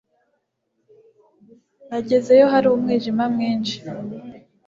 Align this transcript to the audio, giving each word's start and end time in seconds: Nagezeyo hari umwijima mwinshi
Nagezeyo 1.89 2.45
hari 2.53 2.67
umwijima 2.69 3.23
mwinshi 3.33 3.77